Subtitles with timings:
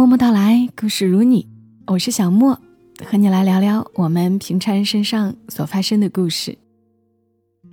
[0.00, 1.46] 默默到来，故事如你，
[1.86, 2.58] 我是小莫，
[3.04, 6.56] 和你来聊聊我们平常人身上所发生的故事。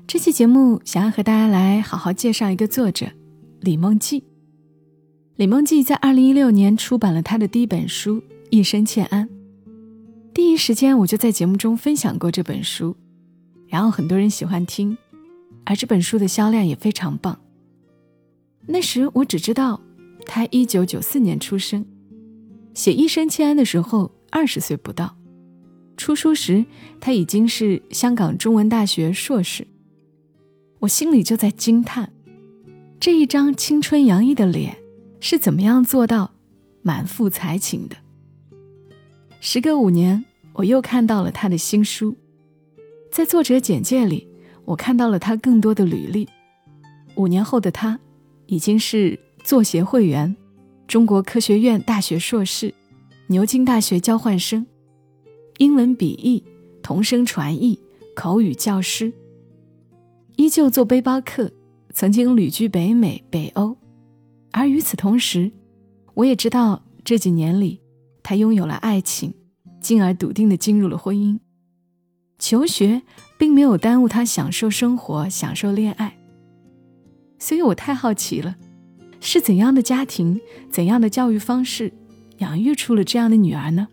[0.05, 3.07] 这期节目想要和大家来好好介绍一个作者
[3.61, 4.25] 李梦季。
[5.38, 9.30] 李梦季在二零一六年出版了他的第一本书《一生欠安》，
[10.34, 12.98] 第一时间我就在节目中分享过这本书，
[13.70, 14.98] 然后很多人喜欢听，
[15.63, 17.39] 而这本书的销量也非常棒。
[18.66, 19.80] 那时我只知道。
[20.30, 21.85] 他一九九四年出生，
[22.77, 25.18] 写《一生欠安》的时候二十岁不到，
[25.98, 26.63] 出书时
[27.02, 29.66] 他已经是香港中文大学硕士。
[30.77, 32.13] 我心里就在惊叹，
[32.99, 34.77] 这一张青春洋溢的脸
[35.20, 36.30] 是怎么样做到
[36.84, 37.95] 满腹才情的？
[39.40, 40.23] 时隔五年，
[40.54, 42.16] 我又看到了他的新书，
[43.12, 44.27] 在作者简介里，
[44.66, 46.30] 我看到了他更多的履历。
[47.16, 47.99] 五年后的他，
[48.46, 49.20] 已经是。
[49.44, 50.35] 作协会员，
[50.88, 52.74] 中国科学院大学硕士，
[53.27, 54.66] 牛津大学交换生，
[55.57, 56.41] 英文笔译、
[56.82, 57.77] 同声传译、
[58.16, 59.12] 口语教师，
[60.38, 61.52] 依旧做背包客，
[61.91, 63.76] 曾经旅居北美、北欧。
[64.52, 65.52] 而与此同时，
[66.13, 67.81] 我也知道这几年里，
[68.24, 69.34] 他拥有了爱情，
[69.81, 71.38] 进而笃定的进入了婚姻。
[72.40, 73.01] 求学
[73.38, 76.18] 并没有耽误他享受生活、享受恋爱。
[77.40, 78.56] 所以我太好奇了。
[79.19, 81.91] 是怎样的家庭，怎样的教育方式，
[82.38, 83.88] 养育出了这样的女儿呢？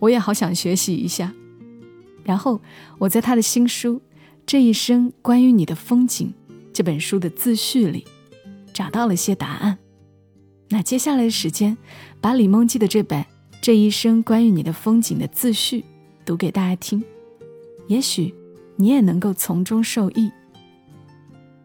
[0.00, 1.32] 我也好想学习一下。
[2.24, 2.60] 然后
[2.98, 3.96] 我在他的新书
[4.44, 6.34] 《这一生关于你的风景》
[6.72, 8.04] 这本书的自序里，
[8.72, 9.78] 找到了些答案。
[10.68, 11.78] 那接下来的时间，
[12.20, 13.22] 把李梦记的这本
[13.62, 15.84] 《这一生关于你的风景》的自序
[16.26, 17.02] 读给大家听，
[17.86, 18.34] 也许
[18.76, 20.30] 你也能够从中受益。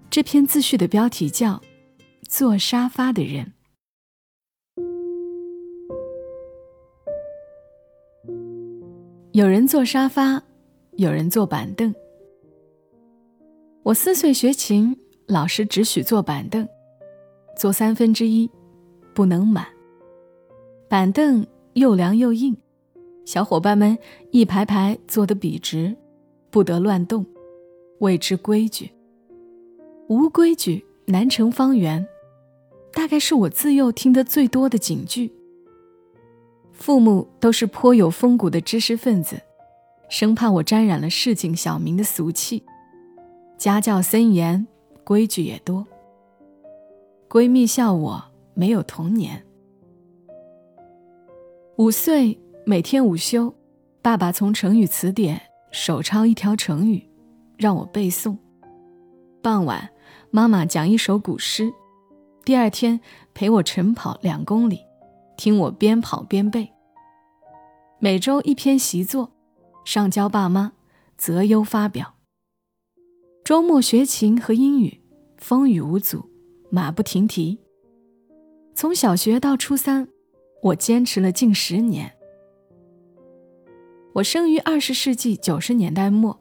[0.09, 1.61] 这篇自序的标题叫。
[2.35, 3.53] 坐沙发的人，
[9.33, 10.41] 有人坐沙发，
[10.93, 11.93] 有人坐板凳。
[13.83, 14.97] 我四岁学琴，
[15.27, 16.67] 老师只许坐板凳，
[17.55, 18.49] 坐三分之一，
[19.13, 19.67] 不能满。
[20.89, 22.57] 板凳又凉又硬，
[23.25, 23.95] 小伙伴们
[24.31, 25.95] 一排排坐得笔直，
[26.49, 27.23] 不得乱动，
[27.99, 28.89] 谓之规矩。
[30.07, 32.03] 无规矩，难成方圆。
[32.93, 35.33] 大概是我自幼听得最多的警句。
[36.71, 39.41] 父母都是颇有风骨的知识分子，
[40.09, 42.63] 生怕我沾染了市井小民的俗气。
[43.57, 44.67] 家教森严，
[45.03, 45.85] 规矩也多。
[47.29, 49.43] 闺蜜笑我没有童年。
[51.77, 53.53] 五岁每天午休，
[54.01, 57.09] 爸爸从成语词典手抄一条成语，
[57.57, 58.37] 让我背诵。
[59.41, 59.89] 傍晚，
[60.29, 61.73] 妈妈讲一首古诗。
[62.45, 62.99] 第二天
[63.33, 64.81] 陪我晨跑两公里，
[65.37, 66.69] 听我边跑边背。
[67.99, 69.31] 每周一篇习作，
[69.85, 70.73] 上交爸妈，
[71.17, 72.15] 择优发表。
[73.45, 74.99] 周末学琴和英语，
[75.37, 76.29] 风雨无阻，
[76.69, 77.57] 马不停蹄。
[78.75, 80.09] 从小学到初三，
[80.63, 82.11] 我坚持了近十年。
[84.15, 86.37] 我生于二十世纪九十年代末，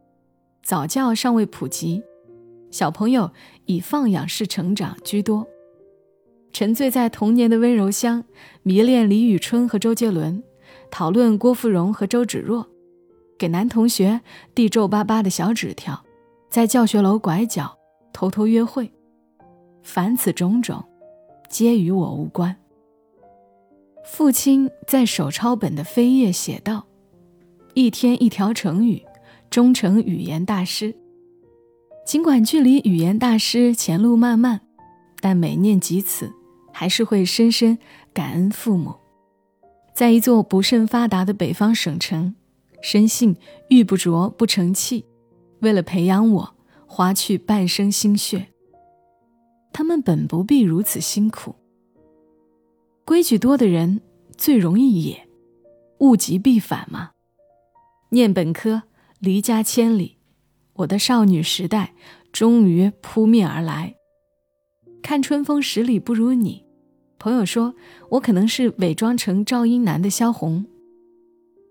[0.65, 2.03] 早教尚未普及，
[2.73, 3.31] 小朋友
[3.67, 5.47] 以放养式成长居多。
[6.53, 8.25] 沉醉在童年的温柔乡，
[8.63, 10.43] 迷恋李宇春和周杰伦，
[10.91, 12.69] 讨论郭芙蓉和周芷若，
[13.39, 14.21] 给男同学
[14.55, 16.05] 递皱巴巴的小纸条，
[16.51, 17.79] 在教学楼拐角
[18.13, 18.93] 偷偷约会，
[19.83, 20.85] 凡此种种，
[21.49, 22.55] 皆与我无关。
[24.05, 26.85] 父亲在手抄本的扉页写道
[27.73, 29.03] ：“一天一条成语，
[29.49, 30.95] 终成语言大师。”
[32.05, 34.61] 尽管距离语言大师前路漫漫，
[35.21, 36.31] 但每念及此。
[36.73, 37.79] 还是会深深
[38.13, 38.95] 感恩父母，
[39.95, 42.35] 在一座不甚发达的北方省城，
[42.81, 43.37] 深信
[43.69, 45.05] 玉不琢不成器，
[45.61, 46.55] 为了培养我，
[46.87, 48.49] 花去半生心血。
[49.73, 51.55] 他们本不必如此辛苦。
[53.05, 54.01] 规矩多的人
[54.37, 55.29] 最容易野，
[55.99, 57.11] 物极必反嘛。
[58.11, 58.83] 念本科，
[59.19, 60.19] 离家千里，
[60.75, 61.95] 我的少女时代
[62.33, 63.95] 终于扑面而来。
[65.03, 66.65] 看春风十里不如你，
[67.19, 67.75] 朋友说
[68.11, 70.65] 我可能是伪装成赵英男的萧红。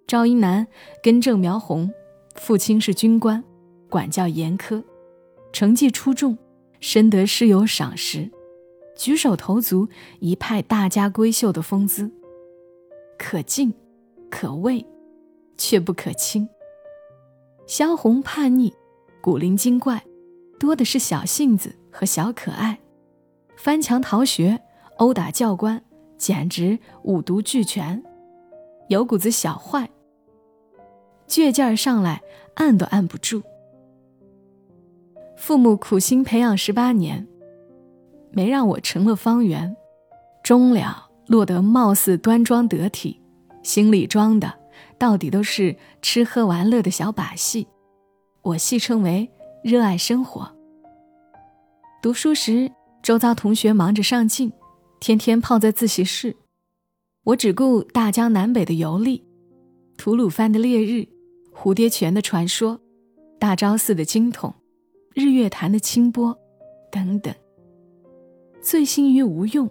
[0.06, 0.68] 赵英男
[1.02, 1.92] 根正苗红，
[2.36, 3.42] 父亲是军官，
[3.90, 4.84] 管教严苛，
[5.54, 6.38] 成绩出众，
[6.82, 8.30] 深得师友赏识，
[8.98, 9.88] 举手投足
[10.20, 12.12] 一派大家闺秀的风姿，
[13.18, 13.74] 可敬，
[14.30, 14.86] 可畏，
[15.58, 16.48] 却不可亲。
[17.66, 18.74] 萧红叛逆，
[19.22, 20.04] 古灵精怪，
[20.60, 22.80] 多的是小性子和小可爱。
[23.62, 24.60] 翻墙逃学，
[24.98, 25.84] 殴打教官，
[26.18, 28.04] 简直五毒俱全，
[28.88, 29.88] 有股子小坏，
[31.28, 32.24] 倔劲儿上来，
[32.56, 33.44] 按都按不住。
[35.38, 37.28] 父母苦心培养十八年，
[38.32, 39.78] 没让我成了方圆，
[40.42, 43.22] 终了落得貌似端庄得体，
[43.62, 44.52] 心里装的
[44.98, 47.68] 到底都是吃喝玩乐的小把戏。
[48.42, 49.30] 我戏称为
[49.64, 50.52] 热爱生活。
[52.02, 52.72] 读书时，
[53.04, 54.52] 周遭同学忙着上进，
[55.00, 56.36] 天天泡在自习室，
[57.24, 59.24] 我只顾大江南北的游历，
[59.98, 61.08] 吐鲁番的烈日，
[61.54, 62.80] 蝴蝶泉的传说，
[63.40, 64.54] 大昭寺的经筒。
[65.14, 66.38] 日月潭的清波，
[66.90, 67.36] 等等。
[68.62, 69.70] 醉心于无用，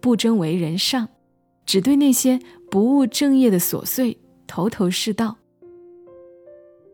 [0.00, 1.08] 不争为人上，
[1.66, 2.40] 只对那些
[2.70, 5.36] 不务正业的琐碎头头是道。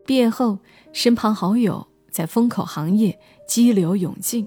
[0.05, 0.59] 毕业后，
[0.91, 3.17] 身旁好友在风口行业
[3.47, 4.45] 激流勇进，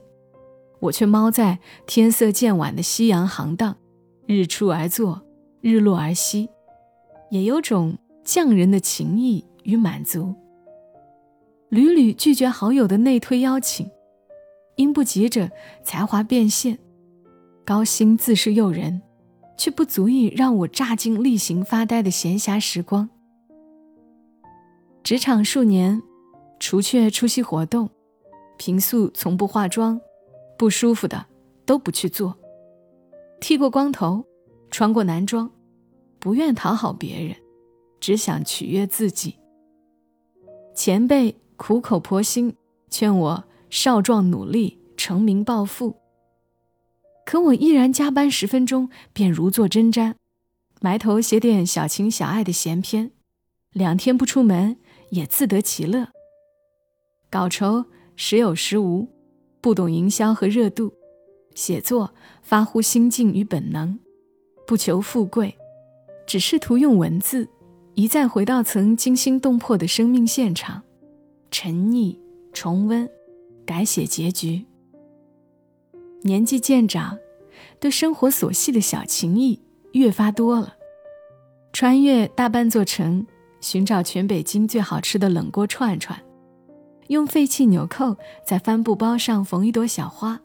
[0.80, 3.76] 我却猫在天色渐晚的夕阳行当，
[4.26, 5.22] 日出而作，
[5.60, 6.48] 日落而息，
[7.30, 10.34] 也有种匠人的情谊与满足。
[11.68, 13.90] 屡屡拒绝好友的内推邀请，
[14.76, 15.50] 因不急着
[15.82, 16.78] 才华变现，
[17.64, 19.02] 高薪自是诱人，
[19.56, 23.10] 却不足以让我乍尽例行发呆的闲暇时光。
[25.02, 26.00] 职场数年，
[26.60, 27.90] 除却出席活动，
[28.56, 30.00] 平素从不化妆，
[30.58, 31.24] 不舒服的
[31.64, 32.36] 都不去做。
[33.40, 34.26] 剃过光头，
[34.70, 35.50] 穿过男装，
[36.18, 37.36] 不愿讨好别人，
[38.00, 39.36] 只想取悦自己。
[40.74, 41.36] 前辈。
[41.60, 42.54] 苦口婆心
[42.88, 45.96] 劝我少壮努力成名暴富，
[47.26, 50.14] 可我依然加班十分钟便如坐针毡，
[50.80, 53.10] 埋头写点小情小爱的闲篇，
[53.72, 54.78] 两天不出门
[55.10, 56.10] 也自得其乐。
[57.28, 59.08] 稿酬时有时无，
[59.60, 60.92] 不懂营销和热度，
[61.54, 62.12] 写作
[62.42, 63.98] 发乎心境与本能，
[64.66, 65.56] 不求富贵，
[66.26, 67.48] 只试图用文字
[67.94, 70.82] 一再回到曾惊心动魄的生命现场。
[71.50, 72.18] 沉溺，
[72.52, 73.08] 重温，
[73.64, 74.64] 改写结局。
[76.22, 77.18] 年纪渐长，
[77.80, 79.60] 对生活琐细的小情谊
[79.92, 80.74] 越发多了。
[81.72, 83.26] 穿越大半座城，
[83.60, 86.20] 寻找全北京最好吃的冷锅串串，
[87.08, 88.16] 用废弃纽扣
[88.46, 90.40] 在帆布包上缝一朵小花，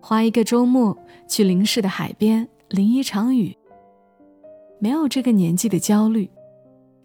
[0.00, 0.96] 花一个周末
[1.28, 3.56] 去邻市的海边淋一场雨。
[4.78, 6.30] 没有这个年纪的焦虑，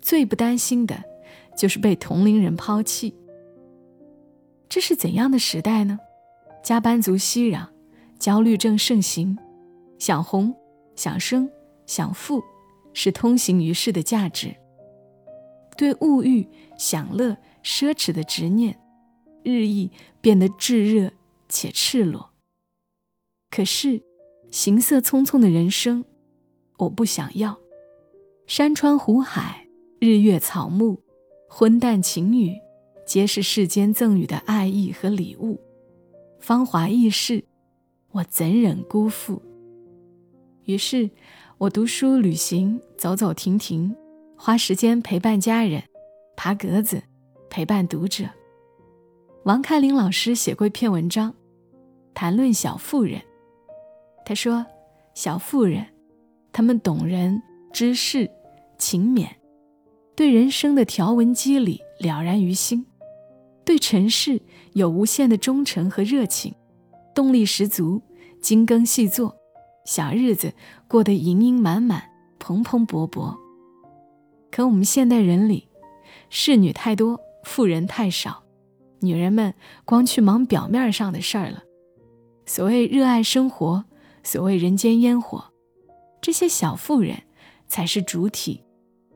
[0.02, 1.04] 最不担心的。
[1.58, 3.16] 就是被同龄人抛弃。
[4.68, 5.98] 这是怎样的时代呢？
[6.62, 7.66] 加班族熙攘，
[8.20, 9.38] 焦虑症盛行，
[9.98, 10.54] 想红、
[10.98, 11.50] 想生、
[11.86, 12.44] 想富，
[12.94, 14.54] 是通行于世的价值。
[15.78, 16.46] 对物欲、
[16.78, 18.80] 享乐、奢侈的执念，
[19.44, 19.90] 日益
[20.22, 21.12] 变得炙热
[21.50, 22.30] 且赤裸。
[23.50, 24.04] 可是，
[24.52, 26.06] 行色匆匆的人生，
[26.78, 27.58] 我不想要。
[28.46, 29.68] 山川湖海，
[30.00, 31.02] 日月草木。
[31.50, 32.54] 昏淡情雨，
[33.06, 35.60] 皆是世间赠予的爱意和礼物。
[36.40, 37.46] 芳华易逝，
[38.12, 39.42] 我怎忍辜负？
[40.66, 41.10] 于是，
[41.58, 43.96] 我读书、旅行，走走停停，
[44.38, 45.82] 花时间陪伴家人，
[46.36, 47.02] 爬格子，
[47.56, 48.26] 陪伴读者。
[49.46, 51.34] 王开林老师写过一篇文章，
[52.14, 53.22] 谈论小妇人。
[54.26, 54.66] 他说
[55.16, 55.86] ：“小妇人，
[56.52, 58.30] 她们懂人、知事、
[58.78, 59.30] 勤勉。”
[60.18, 62.86] 对人生的条文机理了然于心，
[63.64, 64.42] 对尘世
[64.74, 66.54] 有无限的忠诚和热情，
[67.14, 68.02] 动力十足，
[68.42, 69.34] 精耕细作，
[69.86, 70.52] 小日子
[70.90, 72.04] 过得盈盈满满，
[72.38, 73.34] 蓬蓬勃勃。
[74.52, 75.70] 可我们现代人里，
[76.30, 78.44] 侍女太多，富人太少，
[79.00, 79.54] 女人们
[79.86, 81.64] 光去忙表面上的事儿了。
[82.46, 83.86] 所谓热爱生活，
[84.24, 85.54] 所谓人间烟火，
[86.20, 87.24] 这些小妇人
[87.68, 88.64] 才是主体。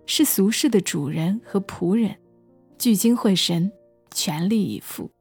[0.06, 2.16] 是俗世的主人和仆人，
[2.80, 3.72] 聚精会神，
[4.10, 5.12] 全力以赴。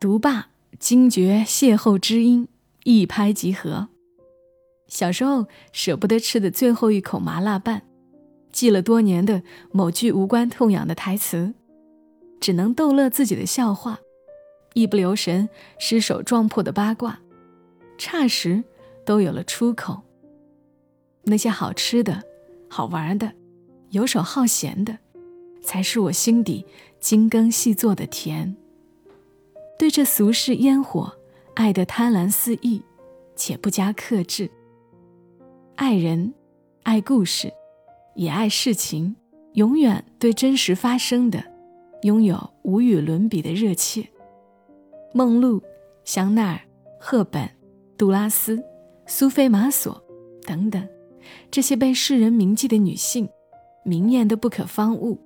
[0.00, 2.48] 读罢惊觉邂逅知音，
[2.84, 3.88] 一拍即合。
[4.86, 7.82] 小时候舍不得吃的最后一口麻辣拌，
[8.52, 11.52] 记了多年的某句无关痛痒的台词，
[12.44, 13.98] 只能逗乐自己的笑话，
[14.74, 15.48] 一不留神
[15.78, 17.18] 失手撞破的八卦，
[17.96, 18.62] 霎时
[19.02, 20.02] 都有了出口。
[21.22, 22.22] 那些好吃的、
[22.68, 23.32] 好玩的。
[23.92, 24.98] 游手好闲的，
[25.62, 26.66] 才是我心底
[27.00, 28.54] 精耕细作的甜。
[29.78, 31.16] 对这俗世烟火，
[31.54, 32.82] 爱得贪婪肆意，
[33.34, 34.50] 且不加克制。
[35.76, 36.34] 爱人，
[36.82, 37.50] 爱故事，
[38.16, 39.16] 也爱事情，
[39.54, 41.42] 永远对真实发生的，
[42.04, 44.06] 拥有无与伦比的热切。
[45.14, 45.62] 梦露、
[46.04, 46.60] 香奈儿、
[47.00, 47.48] 赫本、
[47.96, 48.62] 杜拉斯、
[49.06, 50.02] 苏菲玛索、
[50.46, 50.86] 等等，
[51.50, 53.26] 这些被世人铭记的女性，
[53.84, 55.18] 明艳的不可方物，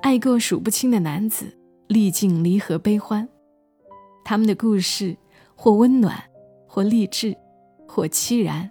[0.00, 1.58] 爱过数不清的男子，
[1.88, 3.28] 历尽离合悲欢。
[4.24, 5.16] 他们的故事，
[5.56, 6.22] 或温暖，
[6.68, 7.36] 或励志，
[7.88, 8.70] 或凄然，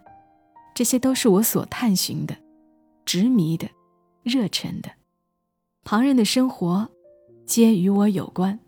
[0.74, 2.34] 这些都是我所探寻的，
[3.04, 3.68] 执迷的，
[4.24, 4.90] 热忱的。
[5.84, 6.90] 旁人的生活，
[7.46, 8.60] 皆与我有关。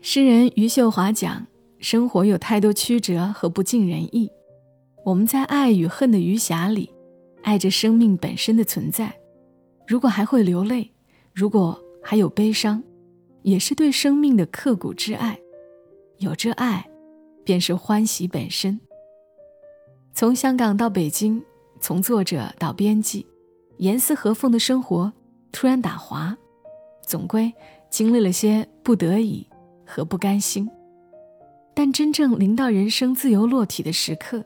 [0.00, 1.46] 诗人余秀华讲：
[1.78, 4.30] 生活有太多曲折和不尽人意。
[5.04, 6.92] 我们在爱与恨的余霞里，
[7.42, 9.12] 爱着生命本身的存在。
[9.86, 10.92] 如果还会流泪，
[11.32, 12.82] 如果还有悲伤，
[13.42, 15.38] 也是对生命的刻骨之爱。
[16.18, 16.86] 有这爱，
[17.42, 18.78] 便是欢喜本身。
[20.12, 21.42] 从香港到北京，
[21.80, 23.26] 从作者到编辑，
[23.78, 25.12] 严丝合缝的生活
[25.52, 26.36] 突然打滑，
[27.06, 27.50] 总归
[27.88, 29.46] 经历了些不得已
[29.86, 30.68] 和不甘心。
[31.72, 34.44] 但真正临到人生自由落体的时刻。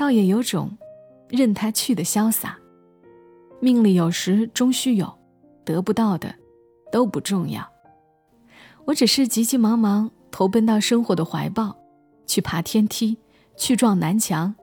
[0.00, 0.78] 倒也有种
[1.28, 2.58] 任他去的潇洒。
[3.60, 5.12] 命里有时终须有，
[5.62, 6.34] 得不到的
[6.90, 7.70] 都不重要。
[8.86, 11.76] 我只是急急忙忙投奔到生活的怀抱，
[12.26, 13.18] 去爬天梯，
[13.58, 14.54] 去撞南墙，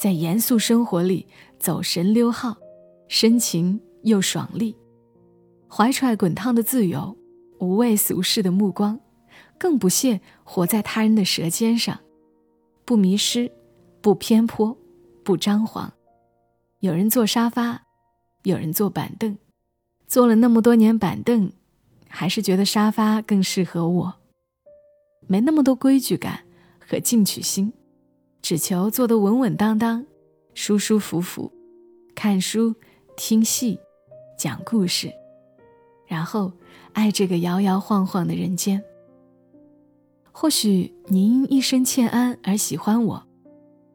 [0.00, 1.26] 在严肃生活里
[1.58, 2.56] 走神溜号，
[3.08, 4.74] 深情又爽利，
[5.68, 7.16] 怀揣滚烫的自由，
[7.60, 8.98] 无畏俗世的目光，
[9.58, 12.00] 更不屑活在他人的舌尖上，
[12.84, 13.52] 不迷失。
[14.00, 14.78] 不偏颇，
[15.24, 15.92] 不张狂。
[16.78, 17.82] 有人坐沙发，
[18.44, 19.36] 有人坐板凳。
[20.06, 21.52] 坐了那么多年板凳，
[22.08, 24.14] 还是觉得沙发更适合我。
[25.26, 26.44] 没那么多规矩感
[26.78, 27.72] 和进取心，
[28.40, 30.06] 只求坐得稳稳当当，
[30.54, 31.52] 舒舒服服，
[32.14, 32.76] 看书、
[33.16, 33.80] 听戏、
[34.38, 35.12] 讲故事，
[36.08, 36.50] 然后
[36.94, 38.82] 爱这个摇摇晃晃的人间。
[40.32, 43.24] 或许你因一生欠安而喜欢我。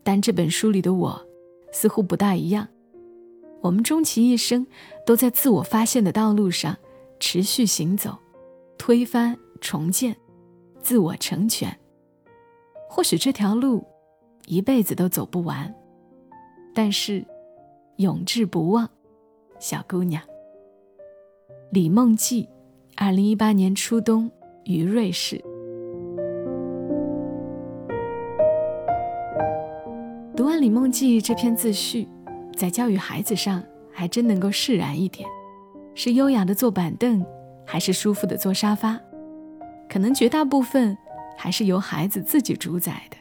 [0.05, 1.25] 但这本书里的我，
[1.71, 2.67] 似乎不大一样。
[3.61, 4.67] 我们终其一生，
[5.05, 6.77] 都在自我发现的道路上
[7.21, 8.17] 持续行走，
[8.77, 10.13] 推翻重建，
[10.81, 11.79] 自我成全。
[12.89, 13.87] 或许这条路，
[14.45, 15.73] 一辈子都走不完，
[16.75, 17.25] 但是，
[17.95, 18.89] 永志不忘，
[19.57, 20.21] 小姑娘。
[21.73, 22.47] 李梦季，
[22.95, 24.29] 二零一八年初冬
[24.65, 25.43] 于瑞士。
[30.35, 32.07] 读完《李梦记》这篇自序，
[32.55, 35.27] 在教育孩子上还真能够释然一点。
[35.95, 37.25] 是优雅的坐板凳，
[37.65, 39.01] 还是舒服的坐沙发？
[39.89, 40.95] 可能绝大部分
[41.35, 43.17] 还是由孩子自己主宰的。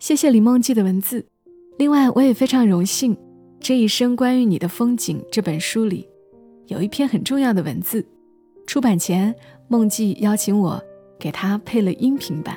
[0.00, 1.24] 谢谢李梦记的文字。
[1.78, 3.14] 另外，我也非常荣幸，
[3.60, 6.08] 《这一生关于你的风景》这本书里，
[6.68, 8.06] 有一篇很重要的文字。
[8.66, 9.34] 出版前，
[9.68, 10.80] 梦记邀请我
[11.18, 12.56] 给他配了音频版，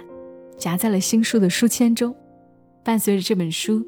[0.58, 2.14] 夹在了新书的书签中。
[2.84, 3.82] 伴随着这本书，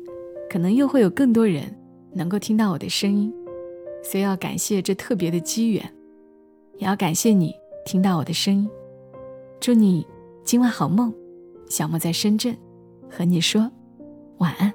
[0.49, 1.75] 可能又会有更多人
[2.13, 3.33] 能够听到我的声音，
[4.01, 5.83] 所以要感谢这特别的机缘，
[6.77, 7.53] 也要感谢你
[7.85, 8.69] 听到我的声音。
[9.59, 10.07] 祝你
[10.45, 11.13] 今晚好梦，
[11.69, 12.55] 小莫在深圳，
[13.09, 13.69] 和你说
[14.37, 14.72] 晚安。